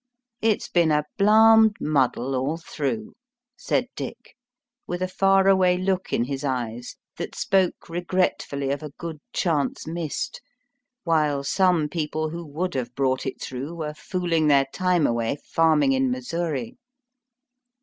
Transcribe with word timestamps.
^^It's 0.41 0.67
bin 0.67 0.89
a 0.89 1.03
blarmed 1.19 1.75
muddle 1.79 2.33
all 2.35 2.57
through," 2.57 3.13
said 3.55 3.85
Dick, 3.95 4.35
with 4.87 4.99
a 5.03 5.07
far 5.07 5.47
away 5.47 5.77
look 5.77 6.11
in 6.11 6.23
his 6.23 6.43
eyes 6.43 6.95
that 7.17 7.35
spoke 7.35 7.87
regretfully 7.87 8.71
of 8.71 8.81
a 8.81 8.89
good 8.97 9.19
chance 9.31 9.85
missed 9.85 10.41
while 11.03 11.43
some 11.43 11.87
people 11.87 12.31
who 12.31 12.43
would 12.43 12.73
have 12.73 12.95
brought 12.95 13.27
it 13.27 13.39
through 13.39 13.75
were 13.75 13.93
fooling 13.93 14.47
their 14.47 14.65
time 14.73 15.05
away 15.05 15.35
farm 15.35 15.83
ing 15.83 15.91
in 15.91 16.09
Missouri. 16.09 16.77